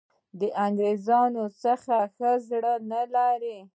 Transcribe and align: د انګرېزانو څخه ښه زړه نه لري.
د 0.39 0.41
انګرېزانو 0.65 1.43
څخه 1.63 1.95
ښه 2.15 2.31
زړه 2.49 2.73
نه 2.91 3.01
لري. 3.15 3.57